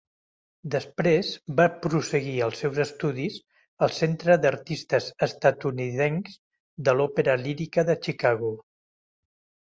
Després 0.75 1.27
va 1.57 1.65
prosseguir 1.81 2.31
els 2.45 2.61
seus 2.63 2.79
estudis 2.85 3.35
al 3.87 3.93
Centre 3.97 4.37
d'Artistes 4.45 5.09
Estatunidencs 5.27 6.39
de 6.89 6.95
l'Òpera 6.97 7.37
Lírica 7.43 7.85
de 7.91 7.97
Chicago. 8.09 8.51